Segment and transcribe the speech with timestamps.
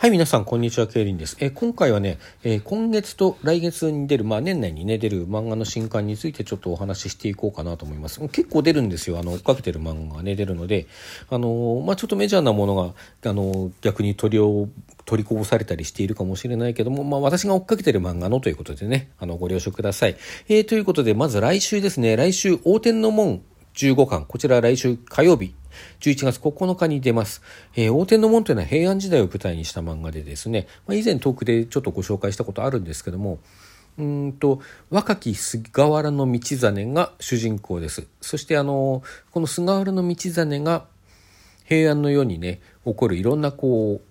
[0.00, 1.36] はい、皆さん、こんにちは、ケイリンです。
[1.40, 8.18] え、今回はね、え、今月と来月に出る、まあ、年内にね、出る漫画の新刊についてちょっとお話ししていこうかなと思います。
[8.28, 9.18] 結構出るんですよ。
[9.18, 10.86] あの、追っかけてる漫画がね、出るので、
[11.28, 12.94] あの、まあ、ちょっとメジャーなものが、
[13.30, 14.70] あの逆に取りを、
[15.04, 20.16] 取りこぼされたりしているかもしれないけども、まあ、私が追っかけてる漫画のということでね、あの、ご了承ください。
[20.48, 23.42] えということで、まず来週ですね、来週、大天の門
[23.74, 25.54] 15巻、こちら来週火曜日、
[26.00, 27.42] 11月9日に出ます。
[27.76, 33.38] えー、大天の門というのは平安時代を舞台にした漫画でですね、まあ、以前トークでちょっとご紹介したことあるんですけども、
[33.98, 38.06] うんと若き菅原道真が主人公です。
[38.20, 40.86] そしてあのこの菅原道真が
[41.64, 44.10] 平安の世にね起こるいろんなこう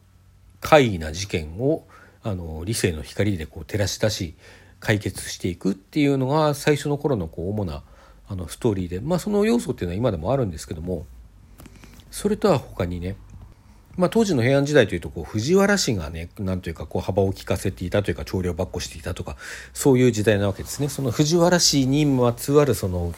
[0.61, 1.85] 怪異な事件を
[2.23, 4.35] あの理性の光でこう照らし出し
[4.79, 7.83] 解決していくっていうのが最初の頃のこう主な
[8.27, 11.05] あのストーリーでまあその要素っていうのは今でもあるんですけども
[12.11, 13.15] それとは他にね
[13.99, 19.35] まあ、当時の平安時代というとこう藤原氏がねなんというかこう幅を利かせていたというか調量ばっこしていたとか
[19.73, 20.87] そういう時代なわけですね。
[20.87, 23.13] その藤原氏にまつわるその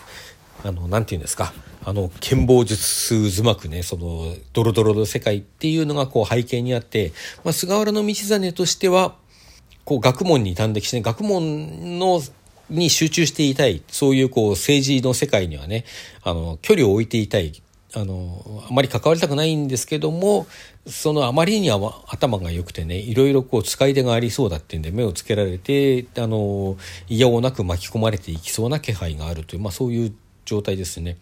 [0.64, 1.54] あのなんていうんですか
[1.86, 7.14] あの剣謀術数まくねそのドロドロの世界っていうのがこう背景にあって、
[7.44, 9.16] まあ、菅原道真としては
[9.86, 12.22] こう学問に端的して、ね、学問の
[12.72, 15.86] に集中していたいそういうこう政治の世界にはね
[16.24, 17.62] あの距離を置いていたい
[17.94, 20.48] あのあまり関わりたくないんですけども
[20.88, 26.78] そのあまりには頭が良くてねいろいろこう使い手がありそうだっていうんで目をつけられてあの
[27.10, 31.18] 嫌をなく巻き込まれていきそうな気配があるという、まあ、そういう状態ですね。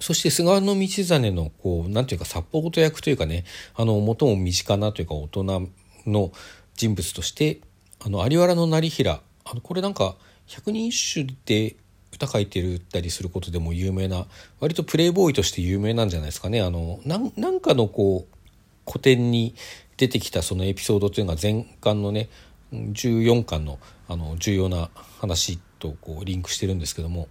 [0.00, 5.68] そして菅原道真のこうなんていうかサポート役というかねあの最も身近なというか大人
[6.06, 6.32] の
[6.74, 7.60] 人物として
[8.04, 11.76] あの有原成平あのこれなんか百人一首で
[12.14, 14.26] 歌書いてるったりすることでも有名な
[14.60, 19.54] 割とプレイボーイとして有名なんじゃないですかねあのなんかのこう古典に
[19.96, 22.28] 出てきたそのエピソードというのが前巻のね
[22.72, 27.28] 14巻のあの重要な話とこうリンクしてるんですけども、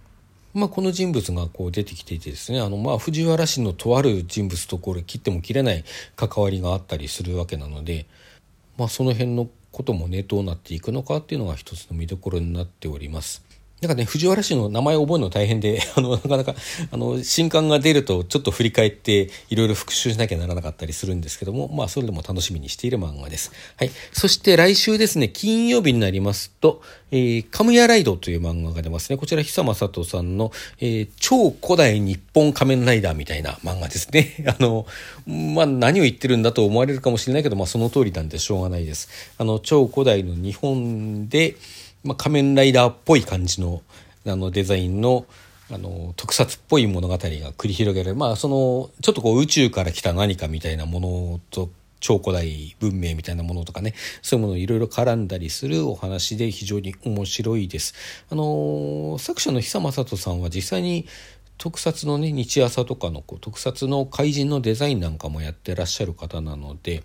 [0.54, 5.84] まあ、この人物がこう出てきていてですねあのまあ藤原氏のとある人物とこれ切っても切れない
[6.16, 8.06] 関わりがあったりするわけなので、
[8.76, 13.44] まあ、その辺のこともねどうなっていくのかっていうのが一つの見どころになっております。
[13.84, 16.54] なんかね、藤原氏の名前を覚えるの大変で、 あの、なかなか、
[16.90, 23.52] あの、新刊が出るとちょっと振り返っていろいろ復習しなきゃならなかったりするんですけども、まあ、それでも楽しみにしている漫画です。
[23.76, 23.90] はい。
[24.12, 26.80] そして来週ですね、金曜日になりますと、
[27.10, 29.16] えー、カムヤライドという漫画が出ますね。
[29.16, 30.50] こちら、久正人さんの、
[30.80, 34.44] えー、超古代日本仮面ライダーみたいな漫画ですね。
[34.48, 34.86] あの、
[35.26, 39.08] まあ、何を言ってるんだと思われるかもしれないけど、まあ、その通りなんでしょうがないです。
[39.38, 41.56] あの、超古代の日本で、
[42.04, 43.82] まあ、仮面ライダーっぽい感じの
[44.26, 45.26] あのデザインの
[45.70, 51.70] あの特撮っぽい物語が繰り広げるまあそのちょっとこう宇宙から来た何かみたいなものと
[52.00, 57.94] 超古代文明みたいなものとかねそういうものいろいろ絡んだりするお話で非常に面白いです。
[58.30, 61.06] あの作者の久正人さんは実際に
[61.56, 67.02] 特撮のね日朝とかのこう特撮の怪人のデザインなんかもやってらっしゃる方なので、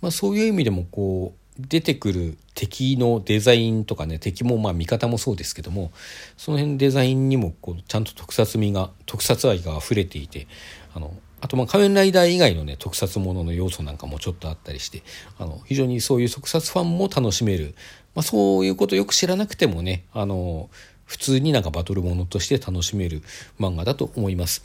[0.00, 5.90] まあ、そういう意味でもこう出てくる敵のデザインとかね敵もまあ味方もそうですけども
[6.36, 10.46] その辺デザインにもこうちゃんと特撮味が特撮愛が溢れていて
[10.94, 15.02] あのあとまあ仮面ライダー以外のね特撮ものの要素なんかもちょっとあったりして
[15.38, 17.74] あの非常にそういう特撮ファンも楽しめる、
[18.14, 20.70] まあ、そういうことよく知らなくてもねあの
[21.04, 23.22] 普通になんかバトルものとして楽しめる
[23.60, 24.64] 漫画だと思います。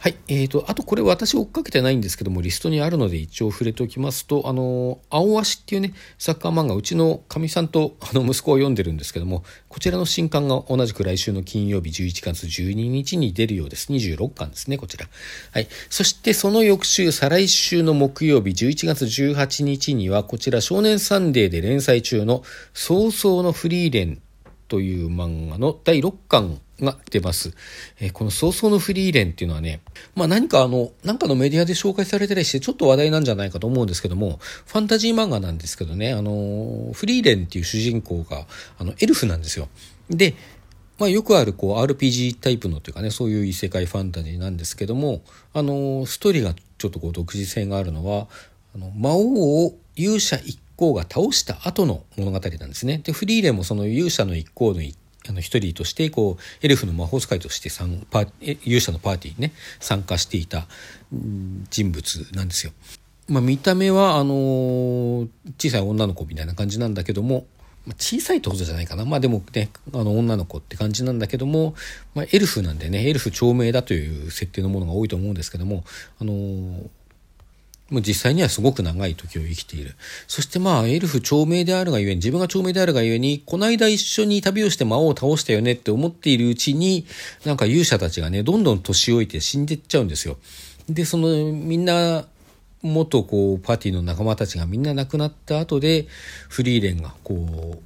[0.00, 0.16] はい。
[0.28, 13.92] えーと、あとこれ私追っかけてないんですけども、リストにあるので一応触れておきますと、あの、青足っていうね、サッカー漫画、うちのかみさんとあの息子を読んでるんですけども、こちらの新刊が同じく来週の金曜日11月12日に出るようです。
[13.92, 15.08] 26巻ですね、こちら。
[15.50, 15.66] はい。
[15.90, 24.22] そしてその翌週、再来週の木曜日11月18日には、こちら少年サンデーで連載中の早々のフリーレン
[24.68, 27.52] という漫画の第6巻が出ます。
[28.00, 29.80] え、この早々のフリーレンっていうのはね、
[30.14, 38.46] まあ何かあの、なんかのメディアで紹介されてたりしてちょっと話題なんじゃないかと思うんですけども、ファンタジー漫画なんですけどね、あの、フリーレンっていう主人公が、
[38.78, 39.68] あの、エルフなんですよ。
[40.10, 40.34] で、
[40.98, 45.22] まあよくあるこう RPG タイプのというかね、そういう異世界ファンタジーなんですけども、
[45.54, 48.26] あの、ストーリーがちょっとこう独自性があるのは、
[48.74, 52.98] あの魔王を勇者一行が倒した後の物語なんですね。
[52.98, 54.80] で、フリーレンもその勇者の一行の
[55.28, 60.66] あの一人としてこうエルフの魔法使いとして参パ勇者のパーティーにね参加していた
[61.70, 62.72] 人物なんですよ。
[63.28, 65.28] まあ、見た目はあの
[65.58, 67.46] 小さい女の子みたいな感じなんだけども
[67.96, 69.04] 小さいってことじゃないかな。
[69.04, 71.74] まあでもね、あの女の子って感じなんだけども、
[72.14, 75.84] まあ、エルフなんでね、エルフ長命だという設定のものが多いと思うんですけども、
[76.20, 76.82] あの
[77.90, 79.94] もう実際にはすごく長い時を生きている。
[80.26, 87.06] そしてまあ、エルフ長命であるがゆえに、自分が長命であるがゆえに、この間一緒に旅をして魔王を倒したよねって思っているうちに、
[87.46, 90.36] なんか勇者たちがね、どんどん年老いて死んでっちゃうんですよ。
[90.88, 92.26] で、その、みんな、
[92.82, 96.06] 元こう、パーティーの仲間たちがみんな亡くなった後で、
[96.48, 97.82] フリーレンがこう、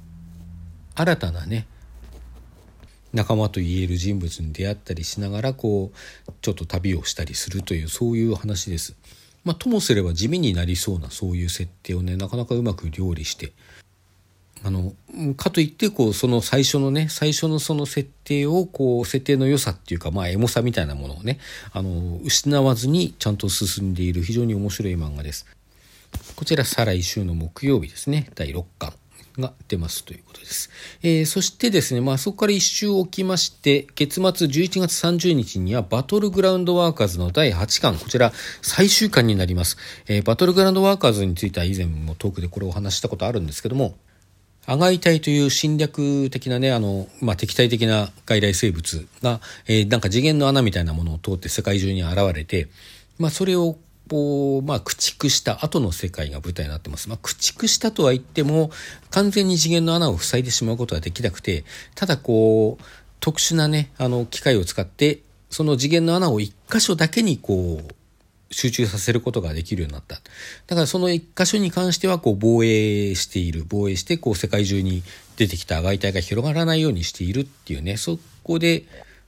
[0.95, 1.65] 新たなね、
[3.13, 5.91] 仲間と言える人物に出会ったりしながらこ
[6.27, 8.95] うちょっと旅をしたりするというそういう話です。
[9.43, 13.53] まあ、ともすれば地味になりそうなそういう設定をねなかなかうまく料理して。
[14.65, 14.93] あの
[15.35, 21.39] かといってこうその最初のね最初のその設定をこう設定の良さっていうかまあエモさみたいなものをね
[21.73, 25.45] あの失わずにちゃんと進んでいる非常に面白い漫画です。
[26.37, 28.29] こちら再来週の木曜日ですね。
[28.35, 28.93] 第6巻。
[29.39, 30.69] が出ますということです。
[31.01, 38.31] えー、そしてですね、まあそこから一周置きまして、月末11月30日にはバトルグラウンドワーカーズの第8巻、こちら
[38.61, 39.77] 最終巻になります。
[40.07, 43.95] えー、バトルグラウンドワーカーズについては以前もトークでこれをお話したことあるんですけども、
[44.65, 52.69] アガイ隊という侵略的なね、あの、まあ、敵対的な外来生物が、えー、なんか次元の穴みたいなものを通って世界中に現れて、
[53.19, 53.77] まあ、それを
[54.09, 57.09] こう、まあ、駆逐した後の世界が舞台になってます。
[57.09, 58.71] まあ、駆逐したとは言っても、
[59.09, 61.63] 完全に次元の穴を塞いでしまうことはできなくて、
[61.95, 62.83] ただこう、
[63.19, 65.19] 特殊なね、あの、機械を使って、
[65.49, 67.93] その次元の穴を一箇所だけにこう、
[68.53, 70.15] 集中させることができるようになった。
[70.67, 73.65] だからその一箇所に関してはこう防衛している。
[73.67, 75.03] 防衛してこう世界中に
[75.37, 77.97] 出てきた外体が広がらないようにしているっていうね。
[77.97, 78.83] そこで、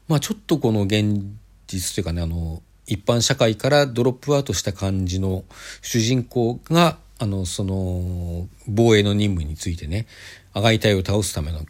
[0.08, 1.24] まあちょっとこの現
[1.68, 5.44] 実というかね、あの、一般社会からドロップアウトした感じの
[5.82, 10.06] 主人公が、あの、その、防衛の任務についてね、
[10.54, 11.66] アガイ隊を倒すための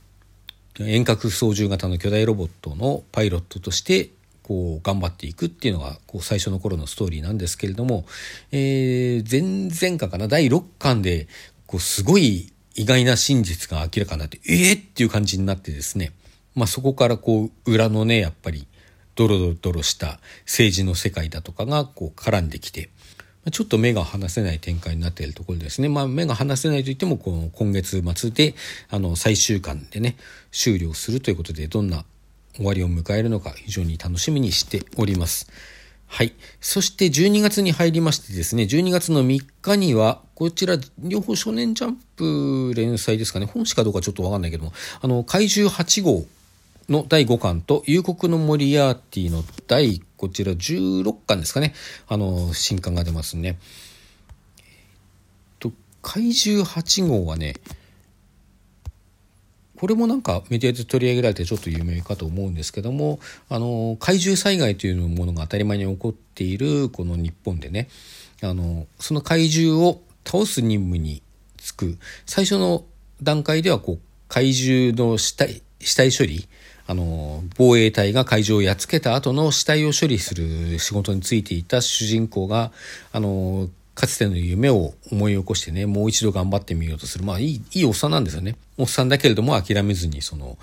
[0.80, 4.10] 遠隔操縦型の巨大ロボットのパイロットとして
[4.44, 8.06] こう頑張っていくっていうのがこう最初の頃のストーリーなんですけれども、
[8.52, 11.28] えー、前々巻かな第6巻で
[11.66, 16.12] こうすごい意外な真実が明らかになってえー、っていう感じになってですね、
[16.56, 18.68] まあ、そこからこう裏のねやっぱり
[19.16, 22.90] ドロドロした政治の世界だとかがこう絡んできて、
[23.52, 25.88] ちょっと目が離せない展開になっているところですね。
[25.88, 28.56] まあ目が離せないといっても、この今月末で、
[28.90, 30.18] あの、最終巻でね、
[30.52, 32.06] 終了するということで、どんな
[32.56, 35.48] 終わりを迎えるのか非常に楽しみにしております。
[36.08, 36.34] はい。
[36.60, 46.26] そして12月に入りましてですね、12月の3日には、こちら、両方少年ジャンプ連載ですかね、本誌かどうかちょっとわかんないけども、あの、怪獣8号
[46.90, 51.74] の第5巻と、夕刻のモリアーティの第、こちら16巻ですかね。
[52.08, 53.58] あの、新刊が出ますね。
[55.60, 55.72] と、
[56.02, 57.56] 怪獣8号はね、
[59.78, 67.90] これもなんかメディアで取り上げられてちょっと有名かと思うんですけども、あの、怪獣災害というものが当たり前に起こっているこの日本でね、
[68.42, 71.22] あの、その怪獣を倒す任務に
[71.58, 72.86] 就く、最初の
[73.22, 76.48] 段階ではこう、怪獣の死体、死体処理、
[76.88, 82.72] あの、防衛隊が会場をやっつけた後の死体を処理する仕事についていた主人公が、
[83.12, 87.24] あの、かつての夢を思い起こしてね、もう一度頑張ってみようとする。
[87.24, 88.56] まあ、いい、いいおっさんなんですよね。
[88.78, 90.58] おっさんだけれども諦めずに、その、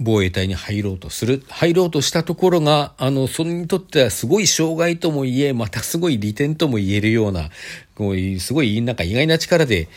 [0.00, 1.42] 防衛隊に入ろうとする。
[1.48, 7.50] 入ろうとしたところが、あの、それにとってはすごい障害とも言え、またすごい利点とも言えるような、
[7.94, 9.88] こういう、すごい、なんか意外な力で、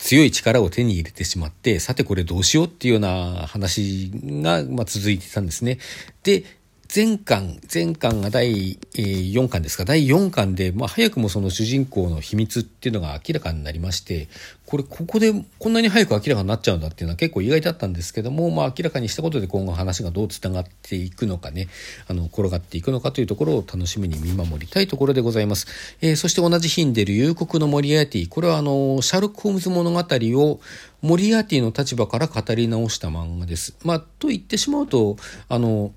[0.00, 4.10] 強い力を手に入れてしまって、さてこれどうしようっていうような話
[4.42, 5.78] が、まあ、続いてたんですね。
[6.22, 6.44] で、
[6.92, 14.26] 前巻、前巻が第4巻ですか、第4巻で、まあ、早くもその主人公の秘密っていうのが明らかになりまして、
[14.66, 21.68] これ、ここでこんなに早く明らかになっちゃうんだっていうのは結構意外だったんですけども、まあ、明らかにしたことで今後話がどう繋がっていくのかね、
[22.08, 25.68] あの、転がっていくのかというところを楽しみに見守りたいところでございます。
[26.00, 30.60] えー、そして同じ日に出る夕刻のモリアーティ、これはあの、シャーロック・ホームズ物語を
[31.02, 33.76] モリアーティの立場から語り直した漫画です。
[33.84, 35.16] まあ、と言ってしまうと、
[35.48, 35.92] あの、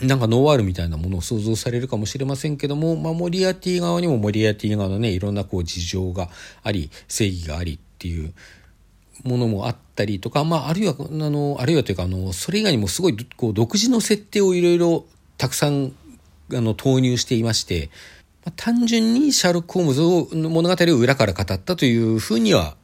[0.00, 6.28] なんかノーワールみたいなものを想像されるかもしれませんけども、まあ、モリアティ側にもモリアティ側のね、いろんなこう事情が
[6.62, 8.32] あり、正義がありっていう
[9.22, 15.04] ものもあったりとか、まあ、あるいは、あの、あるいはというか、あの、それ以外にもすごい、こう、独自の設定をいろいろ
[15.38, 15.92] たくさん、
[16.52, 17.90] あの、投入していまして、
[18.44, 22.76] まあ、単純にシャーロック・ホームズを、物語を裏から語ったというふうには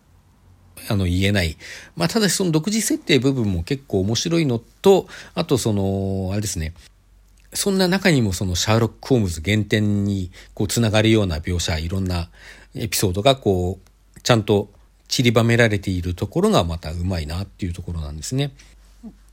[0.89, 1.57] あの言えない。
[1.97, 6.75] まあ、ただしその独自設定部分も結構面白いのと、あとその、あれですね、
[7.53, 12.31] そんな中にもそのシャーロック・ホームズ原点にこうつながるような描写、いろんな
[12.75, 14.71] エピソードがこう、ちゃんと
[15.09, 18.53] 散りばめられているところがまたうまいなっていうところなんですね。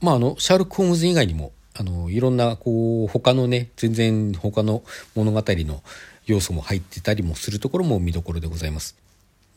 [0.01, 4.84] まああの、シャーロック・ホームズ以外にも、あの、いろんなこう、他のね、全然他の
[5.15, 5.84] 物語の、
[6.25, 8.95] 要素も入ってたりもするところも見どころでございます。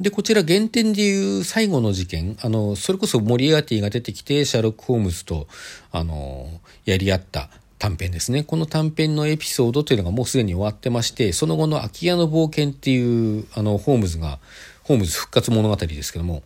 [0.01, 5.49] で、こちら原点でいう最後の事件、あの、それこそモリアーティが出てきて、シャーロック・ホームズと、
[5.91, 8.43] あの、やり合った短編ですね。
[8.43, 14.39] この短編のエピソードというのがもうすでに終わってまして、その後の空き家の冒険っていう、あの、ホームズが、
[14.83, 16.43] ホームズ復活物語ですけども、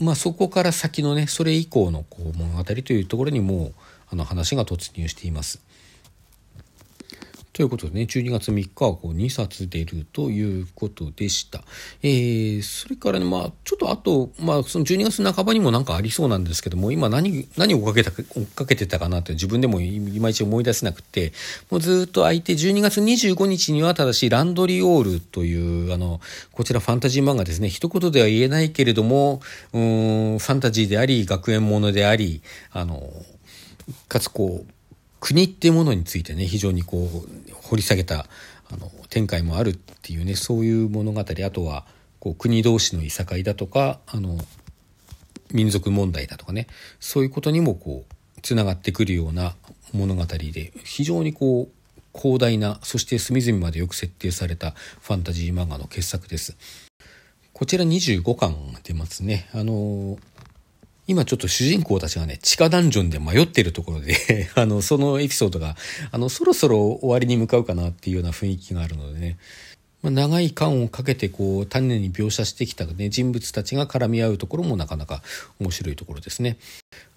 [0.00, 3.74] まあそこから先のね、それ以降のこう物語というところにもう、
[4.08, 5.60] あの話が突入しています。
[7.56, 11.62] ということでね、12月3日はこう2冊出るということでした。
[12.02, 21.32] えー、それからね、まあ、ちょっとあと、まあ、その12月半ばにもなんかありそうなんですけども、今何、何をかけた、追っかけてたかなって自分でもいまいち思い出せなくて、
[21.70, 26.20] もうずっと空いて、12月25日にはただし、ランドリーオールという、あの、
[26.52, 27.70] こちらファンタジー漫画ですね。
[27.70, 29.40] 一言では言えないけれども、
[29.72, 33.10] うん、ファンタジーであり、学園ものであり、あの、
[34.08, 34.75] かつこう、
[35.20, 38.26] 国っていうものについてね非常にこう掘り下げた
[38.70, 41.84] あの展開もあるっていうねそういう物語あとは
[42.20, 44.38] こう国同士のいさかいだとかあの
[45.52, 46.66] 民族問題だとかね
[47.00, 49.54] そういうことにもこうつながってくるような
[49.92, 56.56] 物語で非常にこう広大なそして隅々までよく設定されたファンタジー漫画の傑作です。
[57.52, 59.48] こちら25巻出ますね。
[59.54, 60.18] あの
[61.08, 65.76] 今ちょっと主人公たちがね、地下ダンジョンで迷っているところで あの、そのエピソードが、
[66.10, 69.38] あの、そろそろ終わりに向かうかなっていうような雰囲気があるのでね、
[70.02, 75.22] まあ、長い間をかけてこう、丹念に描写してきたね、人物たちが絡み合うところもなかなか
[75.58, 76.58] 面白いところですね。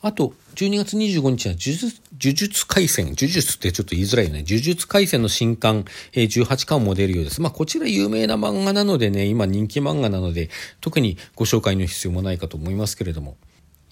[0.01, 4.45] あと、12月25日は呪術、呪術回戦、呪術ってちょっと言いづらいよね。
[4.47, 7.41] 呪術回戦の新刊、えー、18巻も出るようです。
[7.41, 13.35] まあ、こちら有名な漫画なのでね、今人気漫画なので、特にご紹介の必要もないかと思いますけれども。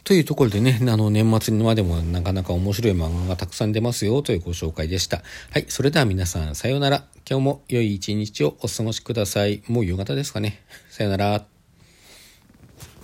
[0.07, 5.21] というところでね、あの、年末にまでもなかなか面白い漫画がたくさん出ますよというご紹介でした。
[5.51, 7.03] はい、それでは皆さん、さようなら。
[7.29, 9.63] 今日も良い一日をお過ごしください。
[9.67, 10.61] もう夕方ですかね。
[10.89, 11.56] さようなら。